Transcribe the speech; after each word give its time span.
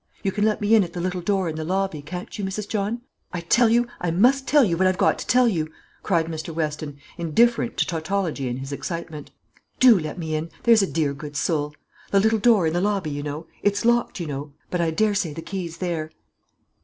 You 0.23 0.31
can 0.31 0.45
let 0.45 0.61
me 0.61 0.73
in 0.73 0.83
at 0.83 0.93
the 0.93 0.99
little 0.99 1.21
door 1.21 1.47
in 1.47 1.55
the 1.57 1.63
lobby, 1.63 2.01
can't 2.01 2.35
you, 2.35 2.43
Mrs. 2.43 2.67
John? 2.67 3.01
I 3.31 3.41
tell 3.41 3.69
you, 3.69 3.85
I 3.99 4.09
must 4.09 4.47
tell 4.47 4.63
you 4.65 4.75
what 4.75 4.87
I've 4.87 4.97
got 4.97 5.19
to 5.19 5.27
tell 5.27 5.47
you," 5.47 5.67
cried 6.01 6.25
Mr. 6.25 6.51
Weston, 6.51 6.97
indifferent 7.19 7.77
to 7.77 7.85
tautology 7.85 8.47
in 8.47 8.57
his 8.57 8.71
excitement. 8.71 9.29
"Do 9.79 9.99
let 9.99 10.17
me 10.17 10.33
in, 10.33 10.49
there's 10.63 10.81
a 10.81 10.87
dear 10.91 11.13
good 11.13 11.35
soul. 11.35 11.75
The 12.09 12.19
little 12.19 12.39
door 12.39 12.65
in 12.65 12.73
the 12.73 12.81
lobby, 12.81 13.11
you 13.11 13.21
know; 13.21 13.45
it's 13.61 13.85
locked, 13.85 14.19
you 14.19 14.25
know, 14.25 14.53
but 14.71 14.81
I 14.81 14.89
dessay 14.89 15.33
the 15.33 15.41
key's 15.43 15.77
there." 15.77 16.09